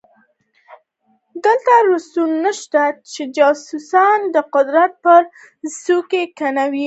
دلته 1.43 1.73
روسان 1.89 2.31
نشته 2.45 2.83
چې 3.11 3.21
جاسوس 3.37 3.91
د 4.35 4.37
قدرت 4.53 4.91
پر 5.05 5.21
څوکۍ 5.83 6.23
کېنوي. 6.39 6.79